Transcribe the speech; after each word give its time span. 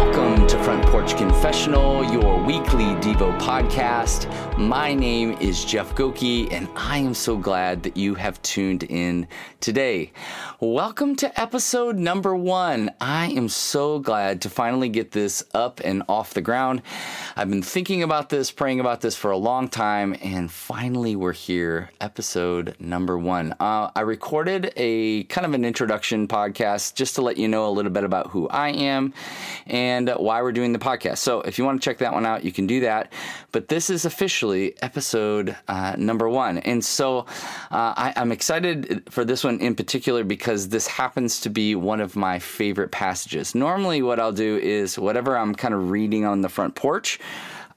Welcome 0.00 0.46
to 0.46 0.64
Front 0.64 0.86
Porch 0.86 1.14
Confessional, 1.14 2.02
your 2.10 2.42
weekly 2.42 2.86
Devo 3.02 3.38
podcast. 3.38 4.26
My 4.58 4.94
name 4.94 5.32
is 5.32 5.62
Jeff 5.62 5.94
Goki, 5.94 6.50
and 6.50 6.70
I 6.74 6.96
am 6.96 7.12
so 7.12 7.36
glad 7.36 7.82
that 7.82 7.98
you 7.98 8.14
have 8.14 8.40
tuned 8.40 8.84
in 8.84 9.28
today. 9.60 10.12
Welcome 10.58 11.16
to 11.16 11.38
episode 11.38 11.98
number 11.98 12.34
one. 12.34 12.90
I 12.98 13.26
am 13.26 13.50
so 13.50 13.98
glad 13.98 14.40
to 14.42 14.50
finally 14.50 14.88
get 14.88 15.12
this 15.12 15.44
up 15.52 15.80
and 15.84 16.02
off 16.08 16.32
the 16.32 16.40
ground. 16.40 16.80
I've 17.36 17.50
been 17.50 17.62
thinking 17.62 18.02
about 18.02 18.30
this, 18.30 18.50
praying 18.50 18.80
about 18.80 19.02
this 19.02 19.16
for 19.16 19.30
a 19.30 19.36
long 19.36 19.68
time, 19.68 20.16
and 20.22 20.50
finally 20.50 21.14
we're 21.14 21.34
here, 21.34 21.90
episode 22.00 22.74
number 22.80 23.18
one. 23.18 23.54
Uh, 23.60 23.90
I 23.94 24.00
recorded 24.00 24.72
a 24.76 25.24
kind 25.24 25.46
of 25.46 25.52
an 25.52 25.66
introduction 25.66 26.26
podcast 26.26 26.94
just 26.94 27.16
to 27.16 27.22
let 27.22 27.36
you 27.36 27.48
know 27.48 27.68
a 27.68 27.70
little 27.70 27.92
bit 27.92 28.04
about 28.04 28.28
who 28.28 28.48
I 28.48 28.70
am 28.70 29.12
and 29.66 29.89
why 30.18 30.42
we're 30.42 30.52
doing 30.52 30.72
the 30.72 30.78
podcast. 30.78 31.18
So 31.18 31.40
if 31.42 31.58
you 31.58 31.64
want 31.64 31.80
to 31.80 31.84
check 31.84 31.98
that 31.98 32.12
one 32.12 32.26
out, 32.26 32.44
you 32.44 32.52
can 32.52 32.66
do 32.66 32.80
that. 32.80 33.12
But 33.52 33.68
this 33.68 33.90
is 33.90 34.04
officially 34.04 34.80
episode 34.82 35.56
uh, 35.68 35.94
number 35.98 36.28
one. 36.28 36.58
And 36.58 36.84
so 36.84 37.20
uh, 37.70 37.94
I, 37.96 38.12
I'm 38.16 38.32
excited 38.32 39.02
for 39.10 39.24
this 39.24 39.44
one 39.44 39.60
in 39.60 39.74
particular 39.74 40.24
because 40.24 40.68
this 40.68 40.86
happens 40.86 41.40
to 41.40 41.50
be 41.50 41.74
one 41.74 42.00
of 42.00 42.16
my 42.16 42.38
favorite 42.38 42.90
passages. 42.90 43.54
Normally, 43.54 44.02
what 44.02 44.20
I'll 44.20 44.32
do 44.32 44.58
is 44.58 44.98
whatever 44.98 45.36
I'm 45.36 45.54
kind 45.54 45.74
of 45.74 45.90
reading 45.90 46.24
on 46.24 46.42
the 46.42 46.48
front 46.48 46.74
porch. 46.74 47.18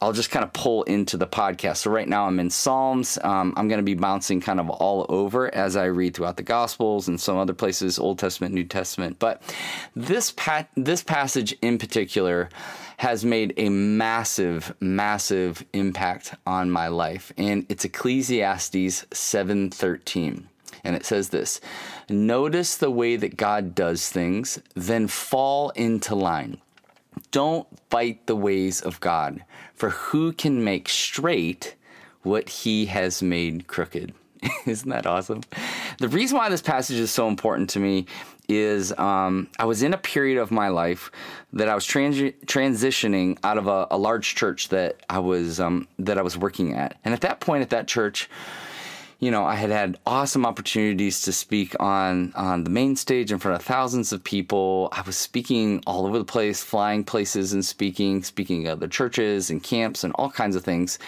I'll 0.04 0.12
just 0.12 0.32
kind 0.32 0.44
of 0.44 0.52
pull 0.52 0.84
into 0.84 1.16
the 1.16 1.26
podcast. 1.26 1.78
So 1.78 1.92
right 1.92 2.10
now 2.10 2.28
I'm 2.28 2.38
in 2.38 2.50
Psalms. 2.50 3.18
Um, 3.24 3.54
I'm 3.56 3.70
going 3.70 3.80
to 3.80 3.86
be 3.86 3.94
bouncing 3.94 4.42
kind 4.42 4.60
of 4.60 4.70
all 4.70 5.06
over 5.08 5.56
as 5.56 5.78
I 5.78 5.86
read 5.86 6.14
throughout 6.14 6.36
the 6.36 6.44
Gospels 6.44 7.08
and 7.08 7.18
some 7.18 7.38
other 7.38 7.54
places, 7.54 7.98
Old 7.98 8.20
Testament, 8.20 8.54
New 8.54 8.66
Testament. 8.66 9.18
But 9.18 9.42
this 9.96 10.32
pa- 10.32 10.68
this 10.76 11.02
passage 11.04 11.56
in 11.62 11.78
particular 11.78 12.50
has 12.98 13.24
made 13.24 13.54
a 13.56 13.70
massive, 13.70 14.76
massive 14.82 15.64
impact 15.72 16.36
on 16.46 16.70
my 16.70 16.90
life, 16.90 17.32
and 17.38 17.66
it's 17.70 17.86
Ecclesiastes 17.86 19.06
7:13. 19.14 20.50
And 20.84 20.98
it 20.98 21.06
says 21.06 21.30
this 21.30 21.62
Notice 22.10 22.76
the 22.76 22.92
way 22.92 23.16
that 23.16 23.38
God 23.38 23.74
does 23.74 24.10
things, 24.10 24.60
then 24.76 25.08
fall 25.08 25.70
into 25.70 26.14
line. 26.14 26.58
Don't 27.34 27.68
fight 27.90 28.28
the 28.28 28.36
ways 28.36 28.80
of 28.80 29.00
God, 29.00 29.44
for 29.74 29.90
who 29.90 30.34
can 30.34 30.64
make 30.64 30.88
straight 30.88 31.76
what 32.22 32.48
he 32.48 32.86
has 32.86 33.24
made 33.24 33.66
crooked? 33.66 34.14
Isn't 34.68 34.90
that 34.92 35.08
awesome? 35.08 35.42
The 35.98 36.10
reason 36.10 36.38
why 36.38 36.50
this 36.50 36.62
passage 36.62 36.98
is 36.98 37.10
so 37.10 37.28
important 37.28 37.72
to 37.72 37.80
me 37.80 38.06
is 38.48 38.92
um, 39.00 39.50
I 39.58 39.66
was 39.66 39.82
in 39.82 39.96
a 39.96 39.98
period 39.98 40.38
of 40.38 40.52
my 40.52 40.68
life 40.68 41.10
that 41.54 41.68
I 41.68 41.74
was 41.74 41.86
trans- 41.86 42.36
transitioning 42.46 43.40
out 43.44 43.58
of 43.58 43.66
a, 43.66 43.88
a, 43.90 43.98
large 43.98 44.36
church 44.36 44.70
that 44.70 45.02
I 45.10 45.18
was 45.18 45.60
um, 45.60 45.88
that 45.98 46.20
I 46.20 46.22
was 46.22 46.38
working 46.38 46.76
at, 46.76 47.00
and 47.04 47.16
at 47.16 47.22
that 47.22 47.40
point 47.40 47.64
at 47.64 47.72
that 47.72 47.88
church, 47.88 48.30
you 49.24 49.32
know, 49.32 49.46
I 49.46 49.56
had 49.56 49.70
had 49.70 49.98
awesome 50.06 50.46
opportunities 50.46 51.22
to 51.22 51.32
speak 51.32 51.76
on 51.80 52.34
on 52.36 52.66
the 52.66 52.70
main 52.70 52.98
stage 52.98 53.32
in 53.32 53.40
front 53.40 53.56
of 53.56 53.66
thousands 53.66 54.12
of 54.12 54.22
people. 54.22 54.90
I 54.92 55.02
was 55.02 55.16
speaking 55.16 55.82
all 55.88 56.06
over 56.06 56.20
the 56.20 56.26
place, 56.26 56.62
flying 56.62 57.06
places 57.06 57.54
and 57.54 57.64
speaking, 57.64 58.22
speaking 58.24 58.68
at 58.68 58.82
the 58.82 58.88
churches 58.90 59.50
and 59.50 59.64
camps 59.64 60.04
and 60.04 60.12
all 60.16 60.30
kinds 60.30 60.58
of 60.58 60.66
things. 60.66 61.00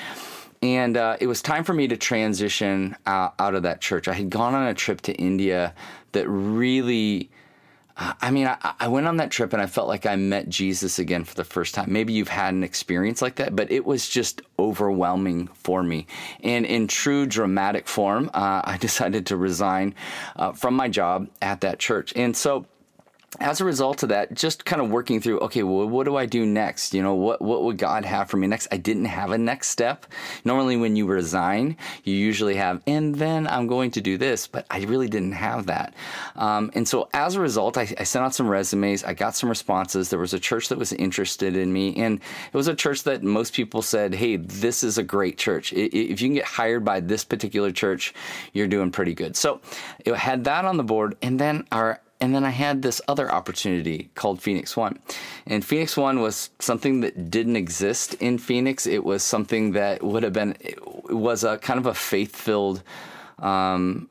And 0.61 0.95
uh, 0.95 1.17
it 1.19 1.27
was 1.27 1.41
time 1.41 1.65
for 1.65 1.73
me 1.73 1.89
to 1.89 1.97
transition 1.97 2.95
out, 3.05 3.35
out 3.37 3.53
of 3.53 3.63
that 3.63 3.81
church. 3.81 4.07
I 4.07 4.13
had 4.13 4.29
gone 4.29 4.55
on 4.55 4.65
a 4.65 4.73
trip 4.73 5.01
to 5.01 5.13
India 5.13 5.73
that 6.13 6.25
really 6.29 7.29
I 7.97 8.29
mean, 8.29 8.47
I, 8.47 8.73
I, 8.77 8.89
went 8.89 9.07
on 9.07 9.17
that 9.17 9.31
trip 9.31 9.53
and 9.53 9.61
I 9.61 9.67
felt 9.67 9.87
like 9.87 10.05
I 10.05 10.17
met 10.17 10.49
Jesus 10.49 10.99
again 10.99 11.23
for 11.23 11.33
the 11.33 11.45
first 11.45 11.73
time. 11.73 11.93
Maybe 11.93 12.11
you've 12.11 12.27
had 12.27 12.53
an 12.53 12.61
experience 12.61 13.21
like 13.21 13.35
that, 13.35 13.55
but 13.55 13.71
it 13.71 13.85
was 13.85 14.09
just 14.09 14.41
overwhelming 14.59 15.47
for 15.53 15.81
me. 15.81 16.05
And 16.43 16.65
in 16.65 16.87
true 16.87 17.25
dramatic 17.25 17.87
form, 17.87 18.29
uh, 18.33 18.61
I 18.65 18.77
decided 18.81 19.27
to 19.27 19.37
resign 19.37 19.95
uh, 20.35 20.51
from 20.51 20.73
my 20.73 20.89
job 20.89 21.29
at 21.41 21.61
that 21.61 21.79
church. 21.79 22.11
And 22.17 22.35
so 22.35 22.65
as 23.39 23.61
a 23.61 23.65
result 23.65 24.03
of 24.03 24.09
that, 24.09 24.33
just 24.33 24.65
kind 24.65 24.81
of 24.81 24.89
working 24.89 25.19
through, 25.19 25.39
okay, 25.39 25.63
well, 25.63 25.87
what 25.87 26.05
do 26.05 26.15
I 26.15 26.25
do 26.25 26.45
next? 26.45 26.93
You 26.93 27.01
know, 27.01 27.13
what, 27.15 27.41
what 27.41 27.63
would 27.63 27.77
God 27.77 28.05
have 28.05 28.29
for 28.29 28.37
me 28.37 28.47
next? 28.47 28.67
I 28.71 28.77
didn't 28.77 29.05
have 29.05 29.31
a 29.31 29.37
next 29.37 29.69
step. 29.69 30.05
Normally, 30.43 30.77
when 30.77 30.95
you 30.95 31.05
resign, 31.05 31.77
you 32.03 32.15
usually 32.15 32.55
have, 32.55 32.81
and 32.87 33.15
then 33.15 33.47
I'm 33.47 33.67
going 33.67 33.91
to 33.91 34.01
do 34.01 34.17
this, 34.17 34.47
but 34.47 34.65
I 34.69 34.79
really 34.83 35.07
didn't 35.07 35.33
have 35.33 35.65
that. 35.67 35.93
Um, 36.35 36.71
and 36.73 36.87
so 36.87 37.09
as 37.13 37.35
a 37.35 37.41
result, 37.41 37.77
I, 37.77 37.93
I, 37.99 38.03
sent 38.03 38.25
out 38.25 38.35
some 38.35 38.47
resumes. 38.47 39.03
I 39.03 39.13
got 39.13 39.35
some 39.35 39.49
responses. 39.49 40.09
There 40.09 40.19
was 40.19 40.33
a 40.33 40.39
church 40.39 40.69
that 40.69 40.77
was 40.77 40.93
interested 40.93 41.55
in 41.55 41.71
me, 41.71 41.95
and 41.95 42.19
it 42.51 42.57
was 42.57 42.67
a 42.67 42.75
church 42.75 43.03
that 43.03 43.23
most 43.23 43.53
people 43.53 43.81
said, 43.81 44.13
hey, 44.13 44.37
this 44.37 44.83
is 44.83 44.97
a 44.97 45.03
great 45.03 45.37
church. 45.37 45.73
If 45.73 46.21
you 46.21 46.27
can 46.27 46.35
get 46.35 46.45
hired 46.45 46.85
by 46.85 46.99
this 46.99 47.23
particular 47.23 47.71
church, 47.71 48.13
you're 48.53 48.67
doing 48.67 48.91
pretty 48.91 49.13
good. 49.13 49.35
So 49.35 49.61
it 49.99 50.15
had 50.15 50.43
that 50.45 50.65
on 50.65 50.77
the 50.77 50.83
board, 50.83 51.17
and 51.21 51.39
then 51.39 51.65
our 51.71 52.01
and 52.21 52.33
then 52.33 52.43
I 52.43 52.49
had 52.49 52.81
this 52.81 53.01
other 53.07 53.31
opportunity 53.31 54.09
called 54.15 54.41
Phoenix 54.41 54.77
One. 54.77 54.99
And 55.45 55.65
Phoenix 55.65 55.97
One 55.97 56.21
was 56.21 56.49
something 56.59 57.01
that 57.01 57.29
didn't 57.29 57.55
exist 57.55 58.13
in 58.15 58.37
Phoenix. 58.37 58.87
It 58.87 59.03
was 59.03 59.23
something 59.23 59.73
that 59.73 60.01
would 60.01 60.23
have 60.23 60.33
been, 60.33 60.55
it 60.59 60.79
was 61.13 61.43
a 61.43 61.57
kind 61.57 61.79
of 61.79 61.85
a 61.85 61.93
faith 61.93 62.35
filled 62.35 62.83
um, 63.39 64.09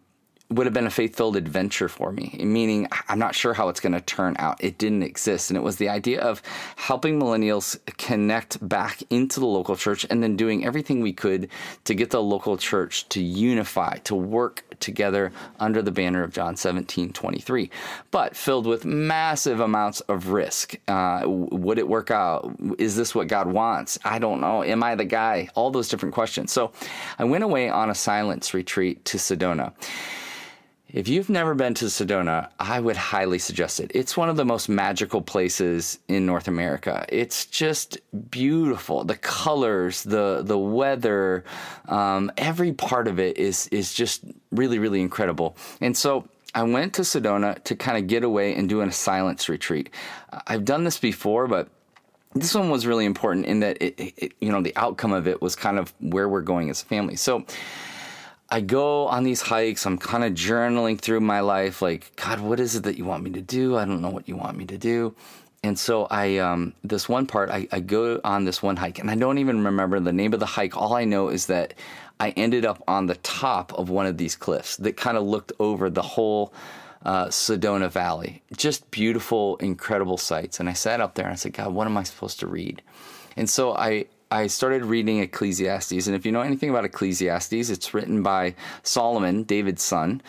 would 0.54 0.66
have 0.66 0.74
been 0.74 0.86
a 0.86 0.90
faith 0.90 1.16
filled 1.16 1.36
adventure 1.36 1.88
for 1.88 2.12
me, 2.12 2.40
meaning 2.44 2.88
I'm 3.08 3.18
not 3.18 3.34
sure 3.34 3.54
how 3.54 3.68
it's 3.68 3.80
going 3.80 3.92
to 3.92 4.00
turn 4.00 4.36
out. 4.38 4.62
It 4.62 4.78
didn't 4.78 5.02
exist. 5.02 5.50
And 5.50 5.56
it 5.56 5.62
was 5.62 5.76
the 5.76 5.88
idea 5.88 6.20
of 6.20 6.42
helping 6.76 7.18
millennials 7.18 7.78
connect 7.98 8.66
back 8.66 9.02
into 9.10 9.40
the 9.40 9.46
local 9.46 9.76
church 9.76 10.06
and 10.08 10.22
then 10.22 10.36
doing 10.36 10.64
everything 10.64 11.00
we 11.00 11.12
could 11.12 11.48
to 11.84 11.94
get 11.94 12.10
the 12.10 12.22
local 12.22 12.56
church 12.56 13.08
to 13.10 13.22
unify, 13.22 13.96
to 13.98 14.14
work 14.14 14.62
together 14.80 15.32
under 15.58 15.82
the 15.82 15.90
banner 15.90 16.22
of 16.22 16.32
John 16.32 16.56
17 16.56 17.12
23, 17.12 17.70
but 18.10 18.36
filled 18.36 18.66
with 18.66 18.84
massive 18.84 19.60
amounts 19.60 20.00
of 20.02 20.28
risk. 20.28 20.76
Uh, 20.86 21.22
would 21.26 21.78
it 21.78 21.88
work 21.88 22.10
out? 22.10 22.54
Is 22.78 22.96
this 22.96 23.14
what 23.14 23.26
God 23.26 23.48
wants? 23.48 23.98
I 24.04 24.18
don't 24.18 24.40
know. 24.40 24.62
Am 24.62 24.82
I 24.82 24.94
the 24.94 25.04
guy? 25.04 25.48
All 25.54 25.70
those 25.70 25.88
different 25.88 26.14
questions. 26.14 26.52
So 26.52 26.72
I 27.18 27.24
went 27.24 27.44
away 27.44 27.68
on 27.68 27.90
a 27.90 27.94
silence 27.94 28.54
retreat 28.54 29.04
to 29.06 29.18
Sedona. 29.18 29.72
If 30.94 31.08
you've 31.08 31.28
never 31.28 31.56
been 31.56 31.74
to 31.74 31.86
Sedona, 31.86 32.50
I 32.60 32.78
would 32.78 32.96
highly 32.96 33.40
suggest 33.40 33.80
it. 33.80 33.90
It's 33.92 34.16
one 34.16 34.28
of 34.28 34.36
the 34.36 34.44
most 34.44 34.68
magical 34.68 35.20
places 35.20 35.98
in 36.06 36.24
North 36.24 36.46
America. 36.46 37.04
It's 37.08 37.46
just 37.46 37.98
beautiful. 38.30 39.02
The 39.02 39.16
colors, 39.16 40.04
the 40.04 40.42
the 40.44 40.56
weather, 40.56 41.42
um, 41.88 42.30
every 42.36 42.72
part 42.72 43.08
of 43.08 43.18
it 43.18 43.36
is 43.36 43.66
is 43.72 43.92
just 43.92 44.22
really 44.52 44.78
really 44.78 45.00
incredible. 45.00 45.56
And 45.80 45.96
so 45.96 46.28
I 46.54 46.62
went 46.62 46.94
to 46.94 47.02
Sedona 47.02 47.60
to 47.64 47.74
kind 47.74 47.98
of 47.98 48.06
get 48.06 48.22
away 48.22 48.54
and 48.54 48.68
do 48.68 48.80
a 48.80 48.92
silence 48.92 49.48
retreat. 49.48 49.90
I've 50.46 50.64
done 50.64 50.84
this 50.84 50.98
before, 51.00 51.48
but 51.48 51.70
this 52.36 52.54
one 52.54 52.70
was 52.70 52.86
really 52.86 53.04
important 53.04 53.46
in 53.46 53.58
that 53.60 53.82
it, 53.82 54.14
it, 54.16 54.32
you 54.40 54.52
know 54.52 54.62
the 54.62 54.76
outcome 54.76 55.12
of 55.12 55.26
it 55.26 55.42
was 55.42 55.56
kind 55.56 55.76
of 55.76 55.92
where 55.98 56.28
we're 56.28 56.42
going 56.42 56.70
as 56.70 56.82
a 56.82 56.86
family. 56.86 57.16
So 57.16 57.44
I 58.50 58.60
go 58.60 59.06
on 59.08 59.24
these 59.24 59.40
hikes. 59.40 59.86
I'm 59.86 59.98
kind 59.98 60.24
of 60.24 60.32
journaling 60.34 61.00
through 61.00 61.20
my 61.20 61.40
life, 61.40 61.80
like, 61.82 62.14
God, 62.16 62.40
what 62.40 62.60
is 62.60 62.76
it 62.76 62.84
that 62.84 62.96
you 62.98 63.04
want 63.04 63.24
me 63.24 63.30
to 63.30 63.40
do? 63.40 63.76
I 63.76 63.84
don't 63.84 64.02
know 64.02 64.10
what 64.10 64.28
you 64.28 64.36
want 64.36 64.56
me 64.56 64.66
to 64.66 64.78
do. 64.78 65.14
And 65.62 65.78
so 65.78 66.06
I, 66.10 66.36
um, 66.36 66.74
this 66.84 67.08
one 67.08 67.26
part, 67.26 67.50
I, 67.50 67.66
I 67.72 67.80
go 67.80 68.20
on 68.22 68.44
this 68.44 68.62
one 68.62 68.76
hike, 68.76 68.98
and 68.98 69.10
I 69.10 69.14
don't 69.14 69.38
even 69.38 69.64
remember 69.64 69.98
the 69.98 70.12
name 70.12 70.34
of 70.34 70.40
the 70.40 70.46
hike. 70.46 70.76
All 70.76 70.92
I 70.92 71.04
know 71.04 71.28
is 71.30 71.46
that 71.46 71.72
I 72.20 72.30
ended 72.30 72.66
up 72.66 72.82
on 72.86 73.06
the 73.06 73.14
top 73.16 73.72
of 73.72 73.88
one 73.88 74.06
of 74.06 74.18
these 74.18 74.36
cliffs 74.36 74.76
that 74.76 74.96
kind 74.98 75.16
of 75.16 75.24
looked 75.24 75.52
over 75.58 75.88
the 75.88 76.02
whole 76.02 76.52
uh, 77.04 77.26
Sedona 77.26 77.90
Valley. 77.90 78.42
Just 78.56 78.90
beautiful, 78.90 79.56
incredible 79.56 80.18
sights. 80.18 80.60
And 80.60 80.68
I 80.68 80.74
sat 80.74 81.00
up 81.00 81.14
there 81.14 81.24
and 81.24 81.32
I 81.32 81.36
said, 81.36 81.54
God, 81.54 81.72
what 81.72 81.86
am 81.86 81.96
I 81.96 82.02
supposed 82.02 82.40
to 82.40 82.46
read? 82.46 82.82
And 83.36 83.48
so 83.48 83.74
I, 83.74 84.04
I 84.34 84.48
started 84.48 84.84
reading 84.84 85.20
Ecclesiastes. 85.20 86.08
And 86.08 86.16
if 86.16 86.26
you 86.26 86.32
know 86.32 86.40
anything 86.40 86.68
about 86.68 86.84
Ecclesiastes, 86.84 87.70
it's 87.70 87.94
written 87.94 88.20
by 88.24 88.56
Solomon, 88.82 89.44
David's 89.44 89.84
son. 89.84 90.20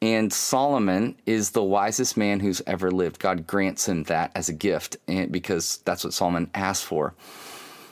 And 0.00 0.32
Solomon 0.32 1.16
is 1.26 1.50
the 1.50 1.62
wisest 1.64 2.16
man 2.16 2.38
who's 2.38 2.62
ever 2.68 2.92
lived. 2.92 3.18
God 3.18 3.48
grants 3.48 3.88
him 3.88 4.04
that 4.04 4.30
as 4.36 4.48
a 4.48 4.52
gift 4.52 4.98
because 5.32 5.78
that's 5.78 6.04
what 6.04 6.14
Solomon 6.14 6.48
asked 6.54 6.84
for. 6.84 7.12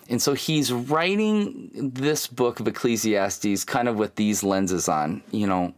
And 0.08 0.22
so 0.22 0.34
he's 0.34 0.72
writing 0.72 1.70
this 1.75 2.28
book 2.28 2.61
of 2.61 2.69
Ecclesiastes 2.69 3.64
kind 3.64 3.88
of 3.88 3.96
with 3.96 4.14
these 4.14 4.44
lenses 4.44 4.88
on. 4.88 5.25
You 5.32 5.49
know, 5.49 5.75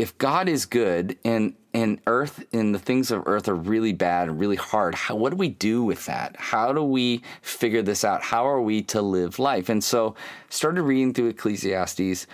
if 0.00 0.16
God 0.16 0.48
is 0.48 0.64
good 0.64 1.18
and 1.26 1.54
and 1.74 2.00
earth 2.06 2.42
and 2.54 2.74
the 2.74 2.78
things 2.78 3.10
of 3.10 3.22
earth 3.26 3.48
are 3.48 3.54
really 3.54 3.92
bad 3.92 4.28
and 4.28 4.40
really 4.40 4.56
hard 4.56 4.94
how 4.94 5.14
what 5.14 5.28
do 5.28 5.36
we 5.36 5.50
do 5.50 5.84
with 5.84 6.06
that? 6.06 6.34
How 6.38 6.72
do 6.72 6.82
we 6.82 7.22
figure 7.42 7.82
this 7.82 8.02
out? 8.02 8.22
How 8.22 8.48
are 8.48 8.62
we 8.62 8.80
to 8.84 9.02
live 9.02 9.38
life? 9.38 9.68
And 9.68 9.84
so 9.84 10.14
started 10.48 10.82
reading 10.84 11.12
through 11.12 11.28
ecclesiastes 11.28 12.26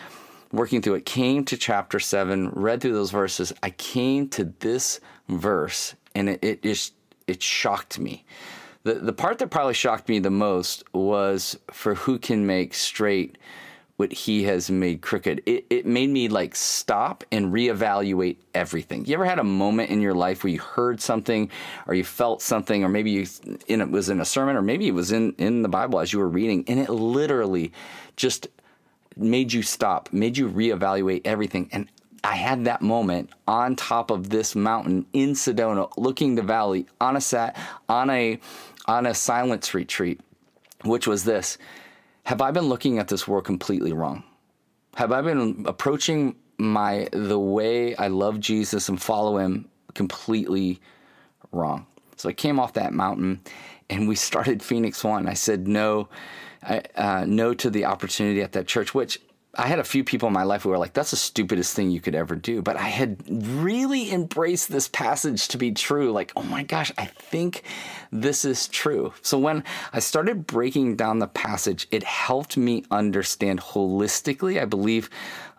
working 0.53 0.81
through 0.81 0.95
it 0.95 1.07
came 1.07 1.45
to 1.45 1.57
chapter 1.57 1.99
7 1.99 2.51
read 2.51 2.81
through 2.81 2.93
those 2.93 3.11
verses. 3.11 3.53
I 3.65 3.71
came 3.71 4.29
to 4.29 4.45
this 4.61 5.01
verse 5.29 5.97
and 6.15 6.29
it, 6.29 6.45
it 6.45 6.63
just 6.63 6.95
it 7.27 7.43
shocked 7.43 7.99
me. 7.99 8.25
The, 8.85 8.95
the 8.95 9.13
part 9.13 9.39
that 9.39 9.49
probably 9.49 9.75
shocked 9.75 10.09
me 10.09 10.21
the 10.21 10.31
most 10.31 10.85
was 10.95 11.59
for 11.73 11.97
who 11.97 12.21
can 12.21 12.47
make 12.47 12.75
straight 12.75 13.39
what 13.97 14.13
he 14.13 14.45
has 14.45 14.71
made 14.71 15.01
crooked. 15.01 15.43
It, 15.47 15.65
it 15.71 15.87
made 15.87 16.11
me 16.11 16.29
like 16.29 16.55
stop 16.55 17.25
and 17.33 17.53
reevaluate 17.53 18.37
everything. 18.55 19.07
You 19.07 19.15
ever 19.15 19.25
had 19.25 19.39
a 19.39 19.45
moment 19.45 19.91
in 19.91 20.03
your 20.03 20.15
life 20.15 20.45
where 20.45 20.53
you 20.53 20.61
heard 20.61 21.01
something 21.01 21.51
or 21.87 21.95
you 21.95 22.05
felt 22.05 22.43
something, 22.43 22.85
or 22.85 22.89
maybe 22.89 23.11
you 23.11 23.27
in, 23.67 23.81
it 23.81 23.91
was 23.91 24.11
in 24.11 24.21
a 24.21 24.25
sermon, 24.25 24.57
or 24.57 24.63
maybe 24.63 24.87
it 24.87 24.95
was 24.95 25.13
in, 25.13 25.33
in 25.39 25.63
the 25.63 25.69
Bible 25.69 25.99
as 25.99 26.13
you 26.13 26.19
were 26.19 26.29
reading, 26.29 26.65
and 26.69 26.79
it 26.79 26.91
literally 26.91 27.73
just 28.17 28.49
made 29.17 29.53
you 29.53 29.63
stop, 29.63 30.13
made 30.13 30.37
you 30.37 30.49
reevaluate 30.49 31.23
everything. 31.25 31.69
And 31.73 31.89
I 32.23 32.35
had 32.37 32.65
that 32.65 32.83
moment 32.83 33.31
on 33.49 33.77
top 33.77 34.11
of 34.11 34.29
this 34.29 34.55
mountain 34.55 35.07
in 35.13 35.31
Sedona, 35.31 35.91
looking 35.97 36.35
the 36.35 36.43
valley 36.43 36.87
on 37.01 37.17
a 37.17 37.53
on 37.89 38.11
a 38.11 38.39
on 38.87 39.07
a 39.07 39.15
silence 39.15 39.73
retreat, 39.73 40.21
which 40.85 41.07
was 41.07 41.25
this. 41.25 41.57
Have 42.27 42.41
I 42.41 42.51
been 42.51 42.65
looking 42.65 42.99
at 42.99 43.07
this 43.07 43.29
world 43.29 43.45
completely 43.45 43.93
wrong? 43.93 44.25
Have 44.97 45.13
I 45.13 45.23
been 45.23 45.65
approaching 45.65 46.35
my 46.59 47.09
the 47.13 47.39
way 47.39 47.95
I 47.95 48.09
love 48.09 48.41
Jesus 48.41 48.89
and 48.89 49.01
follow 49.01 49.39
him 49.39 49.69
completely 49.95 50.81
wrong? 51.53 51.87
So 52.17 52.29
I 52.29 52.33
came 52.33 52.59
off 52.59 52.73
that 52.73 52.93
mountain 52.93 53.43
and 53.89 54.09
we 54.09 54.17
started 54.17 54.61
Phoenix 54.61 55.05
One. 55.05 55.29
I 55.29 55.35
said 55.35 55.69
no, 55.69 56.09
uh, 56.65 57.25
no 57.29 57.55
to 57.55 57.71
the 57.71 57.85
opportunity 57.85 58.43
at 58.43 58.51
that 58.55 58.67
church, 58.67 58.93
which 58.93 59.21
I 59.59 59.67
had 59.69 59.79
a 59.79 59.85
few 59.85 60.05
people 60.05 60.27
in 60.27 60.35
my 60.35 60.43
life 60.43 60.63
who 60.63 60.69
were 60.69 60.79
like, 60.79 60.93
that's 60.93 61.13
the 61.13 61.17
stupidest 61.17 61.75
thing 61.75 61.91
you 61.91 62.01
could 62.01 62.15
ever 62.15 62.37
do. 62.37 62.61
But 62.61 62.77
I 62.77 62.89
had 62.89 63.23
really 63.29 64.13
embraced 64.13 64.69
this 64.71 64.87
passage 64.89 65.49
to 65.49 65.59
be 65.59 65.73
true. 65.73 66.13
Like, 66.13 66.33
oh 66.37 66.43
my 66.43 66.63
gosh, 66.63 66.93
I 66.99 67.07
think 67.07 67.63
this 68.13 68.45
is 68.45 68.69
true. 68.69 69.15
So 69.23 69.39
when 69.39 69.65
I 69.95 70.01
started 70.01 70.47
breaking 70.47 70.97
down 70.97 71.21
the 71.21 71.27
passage, 71.27 71.89
it 71.91 72.05
helped 72.05 72.59
me 72.59 72.85
understand 72.91 73.61
holistically, 73.61 74.61
I 74.61 74.67
believe, 74.67 75.09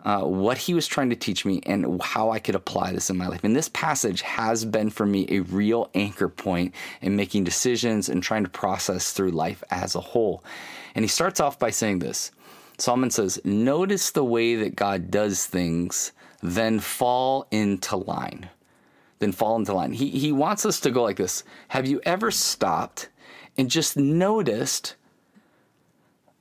uh, 0.04 0.22
what 0.22 0.58
he 0.58 0.74
was 0.74 0.86
trying 0.86 1.10
to 1.10 1.16
teach 1.16 1.44
me 1.44 1.60
and 1.66 2.00
how 2.00 2.30
I 2.30 2.38
could 2.38 2.54
apply 2.54 2.92
this 2.92 3.10
in 3.10 3.16
my 3.16 3.26
life. 3.26 3.42
And 3.42 3.56
this 3.56 3.68
passage 3.68 4.22
has 4.22 4.64
been 4.64 4.90
for 4.90 5.06
me 5.06 5.26
a 5.28 5.40
real 5.40 5.90
anchor 5.94 6.28
point 6.28 6.72
in 7.02 7.16
making 7.16 7.44
decisions 7.44 8.08
and 8.08 8.22
trying 8.22 8.44
to 8.44 8.50
process 8.50 9.12
through 9.12 9.32
life 9.32 9.64
as 9.70 9.96
a 9.96 10.00
whole. 10.00 10.44
And 10.94 11.04
he 11.04 11.08
starts 11.08 11.40
off 11.40 11.58
by 11.58 11.70
saying 11.70 11.98
this. 11.98 12.30
Solomon 12.78 13.10
says, 13.10 13.40
Notice 13.44 14.10
the 14.10 14.24
way 14.24 14.54
that 14.56 14.76
God 14.76 15.10
does 15.10 15.44
things, 15.44 16.12
then 16.42 16.78
fall 16.78 17.46
into 17.50 17.96
line. 17.96 18.48
Then 19.18 19.32
fall 19.32 19.56
into 19.56 19.74
line. 19.74 19.92
He, 19.92 20.10
he 20.10 20.30
wants 20.30 20.64
us 20.64 20.78
to 20.80 20.90
go 20.90 21.02
like 21.02 21.16
this 21.16 21.42
Have 21.68 21.86
you 21.86 22.00
ever 22.04 22.30
stopped 22.30 23.08
and 23.56 23.68
just 23.68 23.96
noticed, 23.96 24.94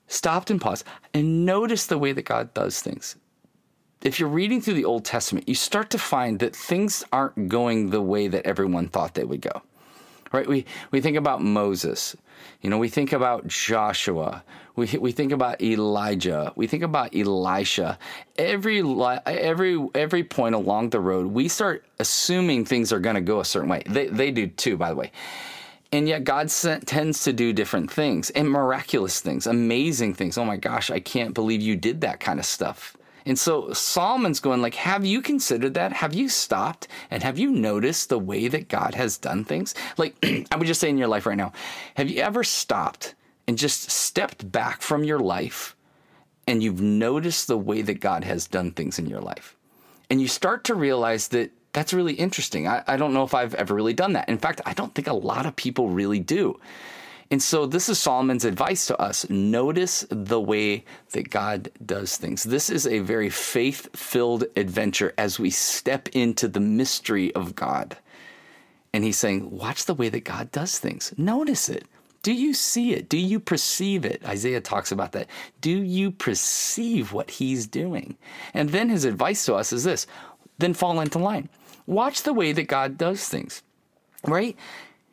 stopped 0.07 0.51
and 0.51 0.62
paused, 0.62 0.86
and 1.13 1.45
noticed 1.45 1.89
the 1.89 1.98
way 1.98 2.12
that 2.12 2.25
God 2.25 2.54
does 2.54 2.81
things? 2.81 3.16
If 4.04 4.19
you're 4.19 4.30
reading 4.30 4.62
through 4.62 4.75
the 4.75 4.86
Old 4.86 5.06
Testament, 5.06 5.50
you 5.50 5.56
start 5.56 5.89
to 5.89 5.98
find 5.98 6.38
that 6.39 6.56
things 6.56 7.04
aren't 7.12 7.50
going 7.50 7.89
the 7.89 8.01
way 8.01 8.28
that 8.28 8.45
everyone 8.45 8.89
thought 8.89 9.16
they 9.16 9.24
would 9.24 9.42
go. 9.42 9.63
Right? 10.31 10.47
We, 10.47 10.65
we 10.91 11.01
think 11.01 11.18
about 11.18 11.41
Moses. 11.41 12.15
You 12.62 12.69
know, 12.69 12.77
we 12.77 12.89
think 12.89 13.13
about 13.13 13.47
Joshua. 13.47 14.44
We, 14.75 14.88
we 15.00 15.12
think 15.12 15.31
about 15.31 15.62
Elijah. 15.62 16.53
We 16.56 16.68
think 16.68 16.83
about 16.83 17.15
Elisha. 17.15 17.97
Every 18.38 18.81
every 19.25 19.88
every 19.95 20.24
point 20.24 20.56
along 20.56 20.89
the 20.89 21.00
road, 21.00 21.27
we 21.27 21.47
start 21.47 21.85
assuming 22.00 22.65
things 22.65 22.91
are 22.91 23.00
going 23.00 23.15
to 23.15 23.21
go 23.21 23.39
a 23.39 23.45
certain 23.45 23.69
way. 23.69 23.83
They 23.88 24.07
they 24.07 24.31
do 24.31 24.47
too, 24.47 24.77
by 24.77 24.89
the 24.89 24.95
way. 24.95 25.12
And 25.91 26.07
yet 26.07 26.25
God 26.25 26.50
tends 26.50 27.24
to 27.24 27.31
do 27.31 27.53
different 27.53 27.89
things 27.89 28.29
and 28.31 28.50
miraculous 28.50 29.21
things, 29.21 29.47
amazing 29.47 30.15
things. 30.15 30.38
Oh 30.38 30.44
my 30.44 30.57
gosh, 30.57 30.91
I 30.91 31.00
can't 31.00 31.33
believe 31.33 31.62
you 31.62 31.77
did 31.77 32.01
that 32.01 32.19
kind 32.19 32.39
of 32.39 32.45
stuff. 32.45 32.97
And 33.27 33.38
so 33.38 33.74
Solomon's 33.74 34.39
going 34.39 34.62
like, 34.62 34.75
have 34.75 35.06
you 35.06 35.21
considered 35.21 35.74
that? 35.74 35.91
Have 35.91 36.15
you 36.15 36.29
stopped 36.29 36.88
and 37.12 37.21
have 37.24 37.38
you 37.38 37.51
noticed 37.51 38.07
the 38.07 38.18
way 38.18 38.47
that 38.47 38.69
God 38.69 38.95
has 38.95 39.18
done 39.18 39.44
things? 39.44 39.75
Like 39.97 40.15
I 40.51 40.56
would 40.56 40.65
just 40.65 40.79
say 40.79 40.89
in 40.89 40.97
your 40.97 41.09
life 41.09 41.25
right 41.25 41.35
now, 41.35 41.51
have 41.95 42.09
you 42.09 42.21
ever 42.21 42.45
stopped 42.45 43.15
and 43.45 43.57
just 43.57 43.91
stepped 43.91 44.50
back 44.50 44.81
from 44.81 45.03
your 45.03 45.19
life 45.19 45.75
and 46.47 46.63
you've 46.63 46.81
noticed 46.81 47.47
the 47.47 47.57
way 47.57 47.81
that 47.81 48.00
God 48.00 48.24
has 48.24 48.47
done 48.47 48.71
things 48.71 48.97
in 48.97 49.07
your 49.07 49.21
life? 49.21 49.57
And 50.09 50.21
you 50.21 50.29
start 50.29 50.63
to 50.63 50.75
realize 50.75 51.27
that 51.29 51.51
that's 51.74 51.94
really 51.94 52.13
interesting. 52.13 52.65
I, 52.65 52.81
I 52.88 52.95
don't 52.95 53.13
know 53.13 53.24
if 53.24 53.33
I've 53.33 53.56
ever 53.56 53.75
really 53.75 53.94
done 53.94 54.13
that. 54.13 54.29
In 54.29 54.38
fact, 54.38 54.62
I 54.65 54.74
don't 54.74 54.95
think 54.95 55.07
a 55.07 55.13
lot 55.13 55.45
of 55.45 55.57
people 55.57 55.89
really 55.89 56.19
do. 56.21 56.59
And 57.29 57.44
so 57.44 57.65
this 57.65 57.89
is 57.89 58.00
Solomon's 58.00 58.45
advice 58.45 58.88
to 58.88 59.01
us. 59.01 59.29
Notice 59.29 60.06
the 60.09 60.39
way 60.39 60.85
that 61.12 61.29
God 61.29 61.69
does 61.85 62.15
things. 62.15 62.44
This 62.44 62.69
is 62.69 62.88
a 62.88 63.00
very 63.00 63.29
faith 63.29 63.89
filled 63.95 64.45
adventure 64.56 65.13
as 65.18 65.39
we 65.39 65.50
step 65.50 66.07
into 66.09 66.47
the 66.47 66.62
mystery 66.62 67.35
of 67.35 67.53
God. 67.56 67.97
And 68.94 69.03
he's 69.03 69.19
saying, 69.19 69.51
watch 69.51 69.85
the 69.85 69.94
way 69.94 70.09
that 70.09 70.24
God 70.24 70.51
does 70.51 70.79
things. 70.79 71.13
Notice 71.18 71.68
it. 71.68 71.85
Do 72.24 72.33
you 72.33 72.53
see 72.53 72.94
it? 72.94 73.09
Do 73.09 73.18
you 73.18 73.39
perceive 73.39 74.06
it? 74.06 74.21
Isaiah 74.25 74.62
talks 74.62 74.91
about 74.91 75.12
that. 75.12 75.27
Do 75.62 75.69
you 75.69 76.12
perceive 76.12 77.13
what 77.13 77.29
he's 77.29 77.68
doing? 77.68 78.18
And 78.53 78.69
then 78.69 78.89
his 78.89 79.06
advice 79.06 79.45
to 79.45 79.56
us 79.56 79.71
is 79.71 79.83
this 79.83 80.07
then 80.59 80.74
fall 80.74 81.00
into 81.00 81.19
line. 81.19 81.50
Watch 81.85 82.24
the 82.24 82.33
way 82.33 82.51
that 82.51 82.68
God 82.68 82.97
does 82.97 83.27
things, 83.29 83.62
right? 84.25 84.57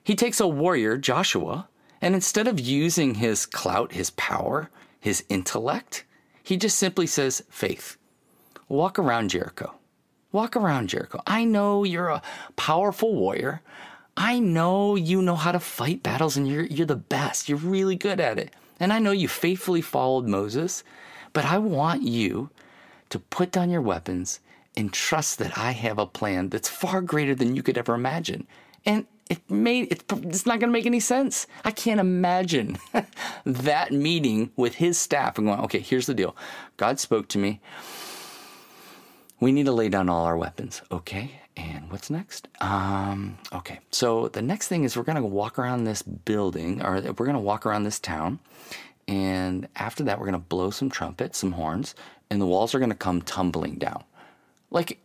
He 0.02 0.16
takes 0.16 0.40
a 0.40 0.48
warrior, 0.48 0.96
Joshua, 0.96 1.68
and 2.04 2.14
instead 2.14 2.46
of 2.46 2.60
using 2.60 3.14
his 3.14 3.46
clout, 3.46 3.92
his 3.92 4.10
power, 4.10 4.68
his 5.00 5.24
intellect, 5.30 6.04
he 6.42 6.58
just 6.58 6.78
simply 6.78 7.06
says, 7.06 7.42
faith. 7.48 7.96
Walk 8.68 8.98
around 8.98 9.30
Jericho. 9.30 9.74
Walk 10.30 10.54
around 10.54 10.90
Jericho. 10.90 11.22
I 11.26 11.46
know 11.46 11.82
you're 11.82 12.10
a 12.10 12.20
powerful 12.56 13.14
warrior. 13.14 13.62
I 14.18 14.38
know 14.38 14.96
you 14.96 15.22
know 15.22 15.34
how 15.34 15.52
to 15.52 15.58
fight 15.58 16.02
battles 16.02 16.36
and 16.36 16.46
you're, 16.46 16.66
you're 16.66 16.86
the 16.86 16.94
best. 16.94 17.48
You're 17.48 17.56
really 17.56 17.96
good 17.96 18.20
at 18.20 18.38
it. 18.38 18.52
And 18.78 18.92
I 18.92 18.98
know 18.98 19.12
you 19.12 19.26
faithfully 19.26 19.80
followed 19.80 20.26
Moses, 20.26 20.84
but 21.32 21.46
I 21.46 21.56
want 21.56 22.02
you 22.02 22.50
to 23.08 23.18
put 23.18 23.50
down 23.50 23.70
your 23.70 23.80
weapons 23.80 24.40
and 24.76 24.92
trust 24.92 25.38
that 25.38 25.56
I 25.56 25.70
have 25.70 25.98
a 25.98 26.04
plan 26.04 26.50
that's 26.50 26.68
far 26.68 27.00
greater 27.00 27.34
than 27.34 27.56
you 27.56 27.62
could 27.62 27.78
ever 27.78 27.94
imagine. 27.94 28.46
And 28.84 29.06
it 29.30 29.50
made 29.50 29.90
it, 29.90 30.04
it's 30.24 30.46
not 30.46 30.60
going 30.60 30.68
to 30.68 30.72
make 30.72 30.86
any 30.86 31.00
sense. 31.00 31.46
I 31.64 31.70
can't 31.70 32.00
imagine 32.00 32.78
that 33.44 33.92
meeting 33.92 34.50
with 34.56 34.74
his 34.74 34.98
staff 34.98 35.38
and 35.38 35.46
going, 35.46 35.60
okay, 35.60 35.78
here's 35.80 36.06
the 36.06 36.14
deal. 36.14 36.36
God 36.76 37.00
spoke 37.00 37.28
to 37.28 37.38
me. 37.38 37.60
We 39.40 39.52
need 39.52 39.66
to 39.66 39.72
lay 39.72 39.88
down 39.88 40.08
all 40.08 40.24
our 40.24 40.36
weapons. 40.36 40.82
Okay. 40.90 41.40
And 41.56 41.90
what's 41.90 42.10
next? 42.10 42.48
Um, 42.60 43.38
okay. 43.52 43.80
So 43.90 44.28
the 44.28 44.42
next 44.42 44.68
thing 44.68 44.84
is 44.84 44.96
we're 44.96 45.04
going 45.04 45.16
to 45.16 45.24
walk 45.24 45.58
around 45.58 45.84
this 45.84 46.02
building 46.02 46.82
or 46.82 46.94
we're 46.94 47.12
going 47.12 47.34
to 47.34 47.38
walk 47.38 47.64
around 47.64 47.84
this 47.84 48.00
town. 48.00 48.40
And 49.06 49.68
after 49.76 50.02
that, 50.04 50.18
we're 50.18 50.26
going 50.26 50.40
to 50.40 50.48
blow 50.48 50.70
some 50.70 50.90
trumpets, 50.90 51.38
some 51.38 51.52
horns, 51.52 51.94
and 52.30 52.40
the 52.40 52.46
walls 52.46 52.74
are 52.74 52.78
going 52.78 52.90
to 52.90 52.96
come 52.96 53.22
tumbling 53.22 53.76
down. 53.76 54.02
Like 54.70 54.98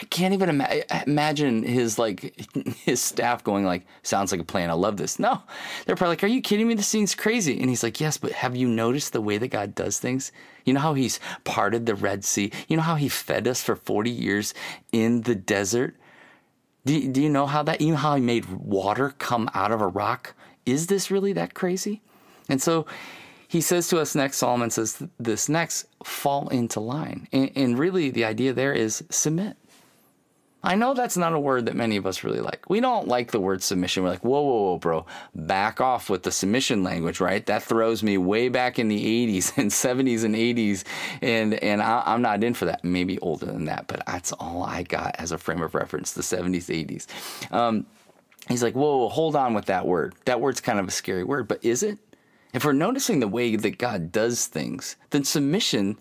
I 0.00 0.04
can't 0.04 0.32
even 0.32 0.48
ima- 0.48 0.82
imagine 1.06 1.62
his 1.62 1.98
like 1.98 2.34
his 2.84 3.02
staff 3.02 3.44
going 3.44 3.64
like, 3.64 3.86
"Sounds 4.02 4.32
like 4.32 4.40
a 4.40 4.44
plan. 4.44 4.70
I 4.70 4.72
love 4.72 4.96
this." 4.96 5.18
No, 5.18 5.42
they're 5.84 5.96
probably 5.96 6.12
like, 6.12 6.24
"Are 6.24 6.28
you 6.28 6.40
kidding 6.40 6.66
me? 6.66 6.74
This 6.74 6.88
seems 6.88 7.14
crazy." 7.14 7.60
And 7.60 7.68
he's 7.68 7.82
like, 7.82 8.00
"Yes, 8.00 8.16
but 8.16 8.32
have 8.32 8.56
you 8.56 8.66
noticed 8.66 9.12
the 9.12 9.20
way 9.20 9.36
that 9.36 9.48
God 9.48 9.74
does 9.74 9.98
things? 9.98 10.32
You 10.64 10.72
know 10.72 10.80
how 10.80 10.94
He's 10.94 11.20
parted 11.44 11.84
the 11.84 11.94
Red 11.94 12.24
Sea. 12.24 12.50
You 12.68 12.78
know 12.78 12.82
how 12.82 12.94
He 12.94 13.10
fed 13.10 13.46
us 13.46 13.62
for 13.62 13.76
forty 13.76 14.10
years 14.10 14.54
in 14.90 15.22
the 15.22 15.34
desert. 15.34 15.96
Do 16.86 17.12
do 17.12 17.22
you 17.22 17.28
know 17.28 17.46
how 17.46 17.62
that? 17.64 17.82
You 17.82 17.92
know 17.92 17.98
how 17.98 18.14
He 18.14 18.22
made 18.22 18.46
water 18.46 19.14
come 19.18 19.50
out 19.52 19.70
of 19.70 19.82
a 19.82 19.86
rock? 19.86 20.34
Is 20.64 20.86
this 20.86 21.10
really 21.10 21.34
that 21.34 21.52
crazy?" 21.52 22.00
And 22.48 22.62
so 22.62 22.86
he 23.46 23.60
says 23.60 23.88
to 23.88 23.98
us 23.98 24.14
next, 24.14 24.36
Solomon 24.36 24.70
says 24.70 25.02
this 25.18 25.48
next, 25.48 25.86
fall 26.04 26.48
into 26.50 26.78
line. 26.78 27.26
And, 27.32 27.50
and 27.56 27.78
really, 27.78 28.08
the 28.10 28.24
idea 28.24 28.52
there 28.52 28.72
is 28.72 29.02
submit. 29.10 29.56
I 30.62 30.74
know 30.74 30.92
that's 30.92 31.16
not 31.16 31.32
a 31.32 31.40
word 31.40 31.66
that 31.66 31.74
many 31.74 31.96
of 31.96 32.04
us 32.04 32.22
really 32.22 32.40
like. 32.40 32.68
We 32.68 32.80
don't 32.80 33.08
like 33.08 33.30
the 33.30 33.40
word 33.40 33.62
submission. 33.62 34.02
We're 34.02 34.10
like, 34.10 34.24
whoa, 34.24 34.42
whoa, 34.42 34.62
whoa, 34.62 34.78
bro, 34.78 35.06
back 35.34 35.80
off 35.80 36.10
with 36.10 36.22
the 36.22 36.30
submission 36.30 36.84
language, 36.84 37.18
right? 37.18 37.44
That 37.46 37.62
throws 37.62 38.02
me 38.02 38.18
way 38.18 38.50
back 38.50 38.78
in 38.78 38.88
the 38.88 39.26
80s 39.26 39.52
and 39.56 39.70
70s 39.70 40.24
and 40.24 40.34
80s, 40.34 40.84
and 41.22 41.54
and 41.54 41.82
I, 41.82 42.14
am 42.14 42.20
not 42.20 42.44
in 42.44 42.52
for 42.52 42.66
that. 42.66 42.84
Maybe 42.84 43.18
older 43.20 43.46
than 43.46 43.64
that, 43.66 43.86
but 43.86 44.02
that's 44.06 44.32
all 44.32 44.62
I 44.62 44.82
got 44.82 45.16
as 45.18 45.32
a 45.32 45.38
frame 45.38 45.62
of 45.62 45.74
reference: 45.74 46.12
the 46.12 46.22
70s, 46.22 46.66
80s. 46.66 47.52
Um, 47.52 47.86
he's 48.48 48.62
like, 48.62 48.74
whoa, 48.74 48.98
whoa, 48.98 49.08
hold 49.08 49.36
on 49.36 49.54
with 49.54 49.66
that 49.66 49.86
word. 49.86 50.14
That 50.26 50.40
word's 50.40 50.60
kind 50.60 50.78
of 50.78 50.86
a 50.86 50.90
scary 50.90 51.24
word, 51.24 51.48
but 51.48 51.64
is 51.64 51.82
it? 51.82 51.98
If 52.52 52.64
we're 52.64 52.72
noticing 52.72 53.20
the 53.20 53.28
way 53.28 53.54
that 53.56 53.78
God 53.78 54.10
does 54.10 54.46
things, 54.46 54.96
then 55.10 55.24
submission 55.24 55.98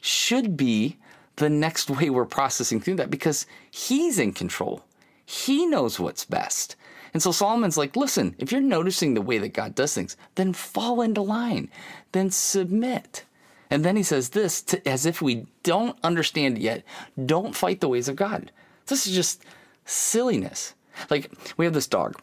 should 0.00 0.56
be 0.56 0.96
the 1.36 1.50
next 1.50 1.90
way 1.90 2.10
we're 2.10 2.24
processing 2.24 2.80
through 2.80 2.96
that 2.96 3.10
because 3.10 3.46
he's 3.70 4.18
in 4.18 4.32
control. 4.32 4.84
He 5.24 5.66
knows 5.66 5.98
what's 5.98 6.24
best. 6.24 6.76
And 7.14 7.22
so 7.22 7.32
Solomon's 7.32 7.76
like, 7.76 7.96
listen, 7.96 8.34
if 8.38 8.50
you're 8.50 8.60
noticing 8.60 9.14
the 9.14 9.20
way 9.20 9.38
that 9.38 9.52
God 9.52 9.74
does 9.74 9.94
things, 9.94 10.16
then 10.34 10.52
fall 10.52 11.02
into 11.02 11.20
line, 11.22 11.70
then 12.12 12.30
submit. 12.30 13.24
And 13.70 13.84
then 13.84 13.96
he 13.96 14.02
says 14.02 14.30
this 14.30 14.62
to, 14.62 14.86
as 14.88 15.06
if 15.06 15.22
we 15.22 15.46
don't 15.62 15.98
understand 16.02 16.58
yet, 16.58 16.84
don't 17.24 17.56
fight 17.56 17.80
the 17.80 17.88
ways 17.88 18.08
of 18.08 18.16
God. 18.16 18.50
This 18.86 19.06
is 19.06 19.14
just 19.14 19.44
silliness. 19.84 20.74
Like, 21.10 21.30
we 21.56 21.64
have 21.64 21.74
this 21.74 21.86
dog. 21.86 22.20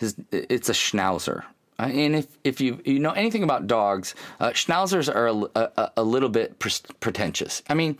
It's 0.00 0.68
a 0.68 0.72
schnauzer. 0.72 1.44
Uh, 1.82 1.86
and 1.86 2.14
if, 2.14 2.28
if 2.44 2.60
you, 2.60 2.80
you 2.84 3.00
know 3.00 3.10
anything 3.10 3.42
about 3.42 3.66
dogs, 3.66 4.14
uh, 4.38 4.50
schnauzers 4.50 5.12
are 5.12 5.26
a, 5.26 5.70
a, 5.76 5.92
a 5.96 6.02
little 6.02 6.28
bit 6.28 6.56
pretentious. 7.00 7.60
I 7.68 7.74
mean, 7.74 7.98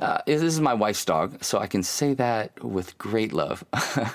uh, 0.00 0.18
this 0.24 0.40
is 0.40 0.60
my 0.60 0.72
wife's 0.72 1.04
dog, 1.04 1.42
so 1.42 1.58
I 1.58 1.66
can 1.66 1.82
say 1.82 2.14
that 2.14 2.62
with 2.62 2.96
great 2.96 3.32
love. 3.32 3.64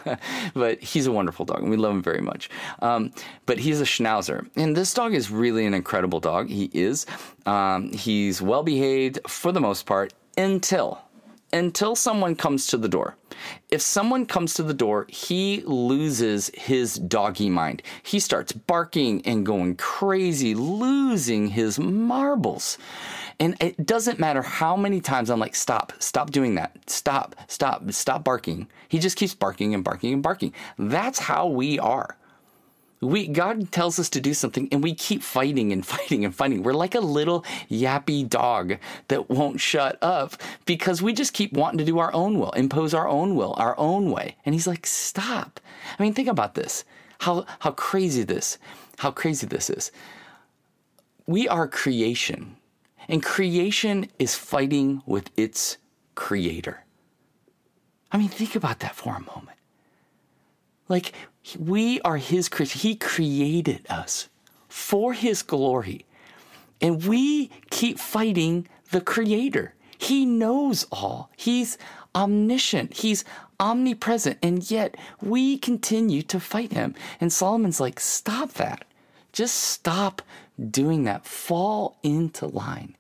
but 0.54 0.80
he's 0.82 1.06
a 1.06 1.12
wonderful 1.12 1.44
dog, 1.44 1.62
and 1.62 1.70
we 1.70 1.76
love 1.76 1.92
him 1.92 2.02
very 2.02 2.22
much. 2.22 2.50
Um, 2.82 3.12
but 3.46 3.60
he's 3.60 3.82
a 3.82 3.86
schnauzer. 3.86 4.48
And 4.56 4.76
this 4.76 4.94
dog 4.94 5.14
is 5.14 5.30
really 5.30 5.66
an 5.66 5.74
incredible 5.74 6.22
dog. 6.22 6.48
He 6.48 6.70
is. 6.74 7.06
Um, 7.46 7.92
he's 7.92 8.42
well 8.42 8.64
behaved 8.64 9.20
for 9.28 9.52
the 9.52 9.60
most 9.60 9.86
part 9.86 10.14
until 10.38 11.02
until 11.52 11.96
someone 11.96 12.36
comes 12.36 12.68
to 12.68 12.78
the 12.78 12.88
door. 12.88 13.18
If 13.70 13.82
someone 13.82 14.26
comes 14.26 14.54
to 14.56 14.64
the 14.64 14.74
door, 14.74 15.06
he 15.10 15.62
loses 15.66 16.52
his 16.54 16.96
doggy 16.96 17.50
mind. 17.50 17.84
He 18.04 18.20
starts 18.20 18.52
barking 18.52 19.26
and 19.26 19.46
going 19.46 19.76
crazy, 19.76 20.56
losing 20.56 21.48
his 21.48 21.80
marbles. 21.80 22.78
And 23.40 23.56
it 23.62 23.86
doesn't 23.86 24.20
matter 24.20 24.42
how 24.42 24.76
many 24.76 25.00
times 25.02 25.30
I'm 25.30 25.40
like, 25.40 25.56
stop, 25.56 25.94
stop 26.00 26.32
doing 26.32 26.56
that. 26.56 26.78
Stop, 26.90 27.36
stop, 27.48 27.92
stop 27.92 28.24
barking. 28.24 28.68
He 28.88 29.00
just 29.00 29.18
keeps 29.18 29.34
barking 29.34 29.74
and 29.74 29.84
barking 29.84 30.14
and 30.14 30.24
barking. 30.24 30.54
That's 30.78 31.20
how 31.20 31.48
we 31.48 31.80
are. 31.80 32.18
We 33.02 33.28
God 33.28 33.72
tells 33.72 33.98
us 33.98 34.10
to 34.10 34.22
do 34.22 34.34
something 34.34 34.68
and 34.72 34.84
we 34.84 34.94
keep 34.94 35.24
fighting 35.24 35.72
and 35.72 35.86
fighting 35.94 36.26
and 36.26 36.36
fighting. 36.36 36.64
We're 36.64 36.74
like 36.74 36.96
a 36.96 37.00
little 37.00 37.46
yappy 37.70 38.28
dog 38.28 38.78
that 39.08 39.30
won't 39.30 39.62
shut 39.62 39.98
up 40.02 40.36
because 40.66 41.02
we 41.02 41.14
just 41.14 41.34
keep 41.34 41.54
wanting 41.54 41.78
to 41.80 41.86
do 41.86 42.00
our 42.00 42.14
own 42.14 42.40
will, 42.40 42.52
impose 42.52 42.94
our 42.94 43.08
own 43.08 43.36
will, 43.36 43.56
our 43.58 43.78
own 43.80 44.12
way. 44.12 44.36
And 44.46 44.54
he's 44.54 44.68
like, 44.68 44.86
"Stop." 44.86 45.60
I 45.98 46.04
mean, 46.04 46.14
think 46.14 46.28
about 46.28 46.56
this. 46.56 46.84
How 47.20 47.46
how 47.60 47.72
crazy 47.72 48.24
this 48.24 48.58
how 49.00 49.12
crazy 49.12 49.48
this 49.48 49.70
is. 49.70 49.92
We 51.26 51.48
are 51.48 51.68
creation. 51.68 52.58
And 53.08 53.24
creation 53.24 54.08
is 54.20 54.36
fighting 54.36 55.02
with 55.06 55.32
its 55.38 55.78
creator. 56.16 56.84
I 58.12 58.18
mean, 58.18 58.28
think 58.28 58.56
about 58.56 58.80
that 58.80 58.96
for 58.96 59.16
a 59.16 59.20
moment. 59.22 59.58
Like, 60.90 61.14
we 61.58 62.02
are 62.02 62.18
His 62.18 62.50
creation. 62.50 62.80
He 62.80 62.96
created 62.96 63.86
us 63.90 64.30
for 64.68 65.14
His 65.14 65.42
glory. 65.42 66.06
And 66.82 67.04
we 67.06 67.50
keep 67.70 68.00
fighting 68.00 68.68
the 68.92 69.02
Creator. 69.02 69.74
He 69.98 70.26
knows 70.26 70.86
all. 70.92 71.30
He's 71.36 71.78
omniscient. 72.16 72.94
He's 72.94 73.26
omnipresent. 73.60 74.38
And 74.42 74.70
yet 74.70 74.96
we 75.22 75.58
continue 75.58 76.22
to 76.24 76.40
fight 76.40 76.72
Him. 76.72 76.96
And 77.20 77.34
Solomon's 77.34 77.80
like, 77.80 78.00
stop 78.00 78.54
that. 78.54 78.86
Just 79.32 79.56
stop 79.56 80.22
doing 80.70 81.04
that. 81.04 81.26
Fall 81.26 81.98
into 82.04 82.48
line. 82.48 82.96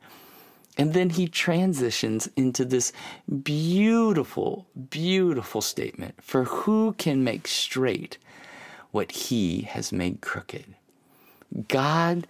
And 0.77 0.94
then 0.94 1.10
he 1.10 1.27
transitions 1.27 2.29
into 2.38 2.63
this 2.63 2.94
beautiful, 3.44 4.65
beautiful 4.89 5.60
statement 5.60 6.15
for 6.24 6.46
who 6.46 6.94
can 6.94 7.22
make 7.22 7.50
straight 7.50 8.18
what 8.91 9.12
he 9.12 9.62
has 9.62 9.91
made 9.91 10.22
crooked. 10.22 10.75
God 11.67 12.27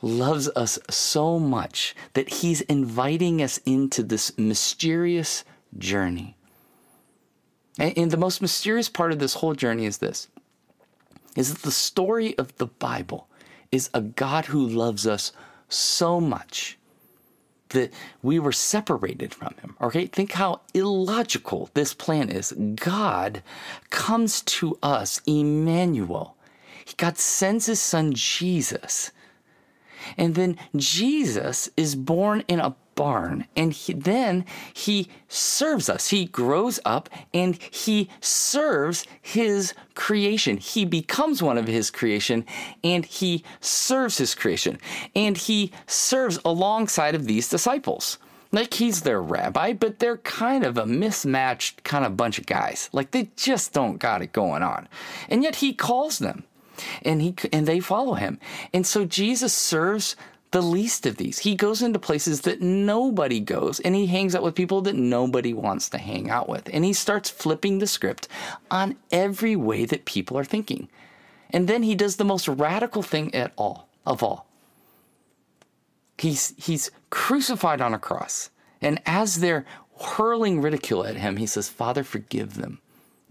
loves 0.00 0.48
us 0.56 0.78
so 0.90 1.38
much 1.38 1.94
that 2.14 2.28
he's 2.28 2.60
inviting 2.62 3.40
us 3.40 3.58
into 3.64 4.02
this 4.02 4.36
mysterious 4.36 5.44
journey. 5.78 6.36
And, 7.78 8.10
the 8.10 8.16
most 8.16 8.42
mysterious 8.42 8.88
part 8.88 9.12
of 9.12 9.18
this 9.18 9.34
whole 9.34 9.54
journey 9.54 9.86
is 9.86 9.98
this 9.98 10.28
is 11.34 11.54
that 11.54 11.62
the 11.62 11.70
story 11.70 12.36
of 12.36 12.54
the 12.58 12.66
Bible 12.66 13.26
is 13.70 13.88
a 13.94 14.02
God 14.02 14.46
who 14.46 14.66
loves 14.66 15.06
us 15.06 15.32
so 15.68 16.20
much 16.20 16.76
that 17.72 17.92
we 18.22 18.38
were 18.38 18.52
separated 18.52 19.34
from 19.34 19.54
him. 19.60 19.76
Okay, 19.80 20.06
think 20.06 20.32
how 20.32 20.60
illogical 20.72 21.70
this 21.74 21.92
plan 21.92 22.30
is. 22.30 22.52
God 22.52 23.42
comes 23.90 24.40
to 24.42 24.78
us, 24.82 25.20
Emmanuel. 25.26 26.36
God 26.96 27.18
sends 27.18 27.66
his 27.66 27.80
son 27.80 28.12
Jesus. 28.12 29.12
And 30.16 30.34
then 30.34 30.58
Jesus 30.76 31.70
is 31.76 31.94
born 31.94 32.44
in 32.48 32.60
a 32.60 32.74
barn. 32.94 33.46
And 33.56 33.72
he, 33.72 33.92
then 33.92 34.44
he 34.72 35.08
serves 35.28 35.88
us. 35.88 36.08
He 36.08 36.26
grows 36.26 36.80
up 36.84 37.08
and 37.32 37.56
he 37.56 38.08
serves 38.20 39.04
his 39.20 39.74
creation. 39.94 40.56
He 40.56 40.84
becomes 40.84 41.42
one 41.42 41.58
of 41.58 41.66
his 41.66 41.90
creation 41.90 42.44
and 42.82 43.04
he 43.04 43.44
serves 43.60 44.18
his 44.18 44.34
creation. 44.34 44.78
And 45.14 45.36
he 45.36 45.72
serves 45.86 46.38
alongside 46.44 47.14
of 47.14 47.26
these 47.26 47.48
disciples. 47.48 48.18
Like 48.54 48.74
he's 48.74 49.00
their 49.00 49.22
rabbi, 49.22 49.72
but 49.72 49.98
they're 49.98 50.18
kind 50.18 50.64
of 50.64 50.76
a 50.76 50.84
mismatched 50.84 51.84
kind 51.84 52.04
of 52.04 52.18
bunch 52.18 52.38
of 52.38 52.44
guys. 52.44 52.90
Like 52.92 53.12
they 53.12 53.30
just 53.34 53.72
don't 53.72 53.96
got 53.96 54.20
it 54.20 54.32
going 54.32 54.62
on. 54.62 54.88
And 55.30 55.42
yet 55.42 55.56
he 55.56 55.72
calls 55.72 56.18
them 56.18 56.44
and 57.02 57.22
he 57.22 57.34
and 57.52 57.66
they 57.66 57.80
follow 57.80 58.14
him. 58.14 58.38
And 58.72 58.86
so 58.86 59.04
Jesus 59.04 59.52
serves 59.52 60.16
the 60.52 60.62
least 60.62 61.06
of 61.06 61.16
these. 61.16 61.40
He 61.40 61.54
goes 61.54 61.82
into 61.82 61.98
places 61.98 62.42
that 62.42 62.60
nobody 62.60 63.40
goes 63.40 63.80
and 63.80 63.94
he 63.94 64.06
hangs 64.06 64.34
out 64.34 64.42
with 64.42 64.54
people 64.54 64.82
that 64.82 64.94
nobody 64.94 65.52
wants 65.52 65.88
to 65.90 65.98
hang 65.98 66.30
out 66.30 66.48
with. 66.48 66.68
And 66.72 66.84
he 66.84 66.92
starts 66.92 67.30
flipping 67.30 67.78
the 67.78 67.86
script 67.86 68.28
on 68.70 68.96
every 69.10 69.56
way 69.56 69.84
that 69.86 70.04
people 70.04 70.38
are 70.38 70.44
thinking. 70.44 70.88
And 71.50 71.68
then 71.68 71.82
he 71.82 71.94
does 71.94 72.16
the 72.16 72.24
most 72.24 72.48
radical 72.48 73.02
thing 73.02 73.34
at 73.34 73.52
all 73.56 73.88
of 74.06 74.22
all. 74.22 74.46
He's 76.18 76.54
he's 76.56 76.90
crucified 77.10 77.80
on 77.80 77.94
a 77.94 77.98
cross. 77.98 78.50
And 78.80 79.00
as 79.06 79.40
they're 79.40 79.64
hurling 80.00 80.60
ridicule 80.60 81.04
at 81.04 81.16
him, 81.16 81.36
he 81.36 81.46
says, 81.46 81.68
"Father, 81.68 82.04
forgive 82.04 82.54
them. 82.54 82.80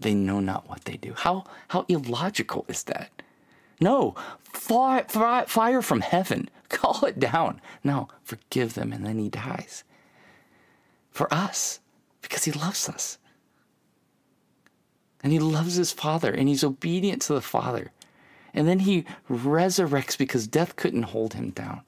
They 0.00 0.14
know 0.14 0.40
not 0.40 0.68
what 0.68 0.84
they 0.84 0.96
do." 0.96 1.14
How 1.16 1.44
how 1.68 1.84
illogical 1.88 2.64
is 2.68 2.82
that? 2.84 3.10
No, 3.82 4.14
fire, 4.44 5.04
fire 5.46 5.82
from 5.82 6.00
heaven 6.00 6.48
Call 6.72 7.04
it 7.04 7.20
down. 7.20 7.60
No, 7.84 8.08
forgive 8.24 8.74
them. 8.74 8.92
And 8.92 9.04
then 9.04 9.18
he 9.18 9.28
dies 9.28 9.84
for 11.10 11.32
us 11.32 11.80
because 12.22 12.44
he 12.44 12.52
loves 12.52 12.88
us. 12.88 13.18
And 15.22 15.32
he 15.32 15.38
loves 15.38 15.74
his 15.74 15.92
father 15.92 16.32
and 16.32 16.48
he's 16.48 16.64
obedient 16.64 17.22
to 17.22 17.34
the 17.34 17.42
father. 17.42 17.92
And 18.54 18.66
then 18.66 18.80
he 18.80 19.04
resurrects 19.30 20.16
because 20.16 20.46
death 20.46 20.76
couldn't 20.76 21.04
hold 21.04 21.34
him 21.34 21.50
down. 21.50 21.82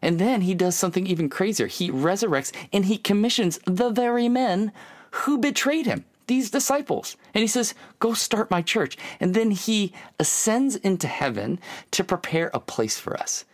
And 0.00 0.20
then 0.20 0.42
he 0.42 0.54
does 0.54 0.76
something 0.76 1.06
even 1.06 1.28
crazier. 1.28 1.66
He 1.66 1.90
resurrects 1.90 2.52
and 2.72 2.84
he 2.84 2.98
commissions 2.98 3.58
the 3.66 3.90
very 3.90 4.28
men 4.28 4.72
who 5.10 5.38
betrayed 5.38 5.86
him, 5.86 6.04
these 6.26 6.50
disciples. 6.50 7.16
And 7.34 7.42
he 7.42 7.48
says, 7.48 7.74
Go 7.98 8.14
start 8.14 8.50
my 8.50 8.62
church. 8.62 8.96
And 9.20 9.34
then 9.34 9.50
he 9.50 9.92
ascends 10.18 10.76
into 10.76 11.08
heaven 11.08 11.58
to 11.92 12.04
prepare 12.04 12.50
a 12.52 12.60
place 12.60 12.98
for 12.98 13.16
us. 13.16 13.44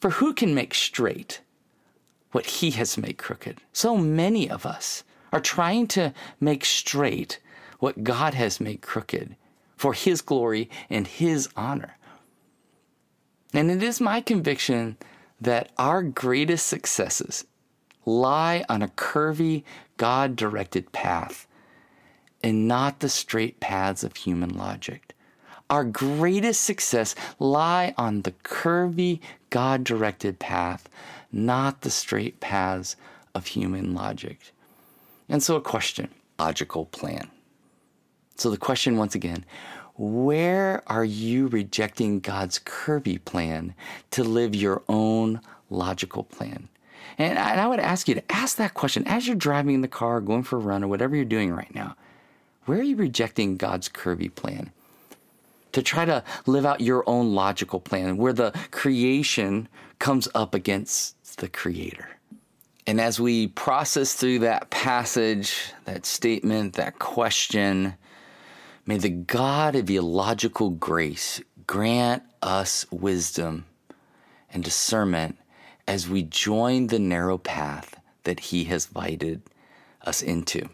For 0.00 0.10
who 0.10 0.34
can 0.34 0.54
make 0.54 0.74
straight 0.74 1.40
what 2.32 2.46
he 2.46 2.72
has 2.72 2.98
made 2.98 3.18
crooked? 3.18 3.60
So 3.72 3.96
many 3.96 4.48
of 4.50 4.66
us 4.66 5.04
are 5.32 5.40
trying 5.40 5.86
to 5.88 6.12
make 6.40 6.64
straight 6.64 7.40
what 7.78 8.04
God 8.04 8.34
has 8.34 8.60
made 8.60 8.82
crooked 8.82 9.36
for 9.76 9.92
his 9.92 10.22
glory 10.22 10.70
and 10.88 11.06
his 11.06 11.48
honor. 11.56 11.96
And 13.52 13.70
it 13.70 13.82
is 13.82 14.00
my 14.00 14.20
conviction 14.20 14.96
that 15.40 15.70
our 15.78 16.02
greatest 16.02 16.66
successes 16.66 17.44
lie 18.06 18.64
on 18.68 18.80
a 18.80 18.88
curvy, 18.88 19.64
God 19.98 20.36
directed 20.36 20.92
path 20.92 21.46
and 22.42 22.68
not 22.68 23.00
the 23.00 23.08
straight 23.08 23.60
paths 23.60 24.04
of 24.04 24.16
human 24.16 24.56
logic. 24.56 25.14
Our 25.68 25.84
greatest 25.84 26.62
success 26.62 27.16
lie 27.40 27.92
on 27.98 28.22
the 28.22 28.30
curvy, 28.30 29.18
God 29.50 29.82
directed 29.82 30.38
path, 30.38 30.88
not 31.32 31.80
the 31.80 31.90
straight 31.90 32.38
paths 32.38 32.94
of 33.34 33.46
human 33.46 33.94
logic. 33.94 34.52
And 35.28 35.42
so, 35.42 35.56
a 35.56 35.60
question 35.60 36.08
logical 36.38 36.86
plan. 36.86 37.30
So, 38.36 38.50
the 38.50 38.56
question 38.56 38.96
once 38.96 39.16
again 39.16 39.44
where 39.96 40.82
are 40.86 41.04
you 41.04 41.48
rejecting 41.48 42.20
God's 42.20 42.60
curvy 42.60 43.24
plan 43.24 43.74
to 44.10 44.22
live 44.22 44.54
your 44.54 44.82
own 44.88 45.40
logical 45.70 46.22
plan? 46.22 46.68
And 47.18 47.38
I 47.38 47.66
would 47.66 47.80
ask 47.80 48.08
you 48.08 48.14
to 48.14 48.32
ask 48.32 48.56
that 48.58 48.74
question 48.74 49.06
as 49.06 49.26
you're 49.26 49.36
driving 49.36 49.74
in 49.74 49.80
the 49.80 49.88
car, 49.88 50.20
going 50.20 50.42
for 50.42 50.56
a 50.56 50.60
run, 50.60 50.84
or 50.84 50.88
whatever 50.88 51.16
you're 51.16 51.24
doing 51.24 51.52
right 51.52 51.74
now. 51.74 51.96
Where 52.66 52.78
are 52.78 52.82
you 52.82 52.96
rejecting 52.96 53.56
God's 53.56 53.88
curvy 53.88 54.34
plan? 54.34 54.72
To 55.72 55.82
try 55.82 56.04
to 56.04 56.24
live 56.46 56.66
out 56.66 56.80
your 56.80 57.08
own 57.08 57.34
logical 57.34 57.80
plan 57.80 58.16
where 58.16 58.32
the 58.32 58.52
creation 58.70 59.68
comes 59.98 60.28
up 60.34 60.54
against 60.54 61.36
the 61.36 61.48
creator. 61.48 62.08
And 62.86 63.00
as 63.00 63.20
we 63.20 63.48
process 63.48 64.14
through 64.14 64.38
that 64.40 64.70
passage, 64.70 65.72
that 65.84 66.06
statement, 66.06 66.74
that 66.74 66.98
question, 66.98 67.94
may 68.86 68.98
the 68.98 69.10
God 69.10 69.74
of 69.74 69.90
illogical 69.90 70.70
grace 70.70 71.40
grant 71.66 72.22
us 72.42 72.86
wisdom 72.90 73.66
and 74.50 74.62
discernment 74.62 75.36
as 75.86 76.08
we 76.08 76.22
join 76.22 76.88
the 76.88 76.98
narrow 76.98 77.38
path 77.38 78.00
that 78.24 78.40
He 78.40 78.64
has 78.64 78.86
invited 78.86 79.42
us 80.02 80.22
into. 80.22 80.68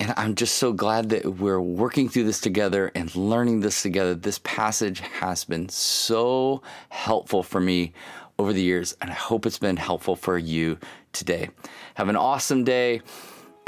And 0.00 0.12
I'm 0.16 0.34
just 0.34 0.56
so 0.56 0.72
glad 0.72 1.10
that 1.10 1.24
we're 1.24 1.60
working 1.60 2.08
through 2.08 2.24
this 2.24 2.40
together 2.40 2.90
and 2.94 3.14
learning 3.14 3.60
this 3.60 3.82
together. 3.82 4.14
This 4.14 4.40
passage 4.42 5.00
has 5.00 5.44
been 5.44 5.68
so 5.68 6.62
helpful 6.88 7.42
for 7.42 7.60
me 7.60 7.92
over 8.38 8.52
the 8.52 8.62
years, 8.62 8.96
and 9.00 9.10
I 9.10 9.14
hope 9.14 9.46
it's 9.46 9.58
been 9.58 9.76
helpful 9.76 10.16
for 10.16 10.36
you 10.36 10.78
today. 11.12 11.50
Have 11.94 12.08
an 12.08 12.16
awesome 12.16 12.64
day. 12.64 13.02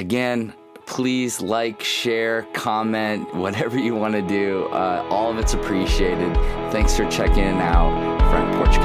Again, 0.00 0.52
please 0.86 1.40
like, 1.40 1.80
share, 1.82 2.42
comment, 2.52 3.32
whatever 3.34 3.78
you 3.78 3.94
want 3.94 4.14
to 4.14 4.22
do. 4.22 4.66
Uh, 4.66 5.06
all 5.10 5.30
of 5.30 5.38
it's 5.38 5.54
appreciated. 5.54 6.34
Thanks 6.72 6.96
for 6.96 7.08
checking 7.08 7.60
out 7.60 8.18
Front 8.30 8.54
Porch. 8.56 8.76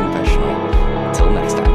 Until 1.11 1.29
next 1.33 1.55
time. 1.55 1.70